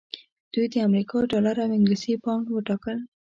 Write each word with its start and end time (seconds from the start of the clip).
دوی 0.53 0.65
د 0.73 0.75
امریکا 0.87 1.17
ډالر 1.31 1.55
او 1.63 1.69
انګلیسي 1.77 2.13
پونډ 2.23 2.45
وټاکل. 2.49 2.97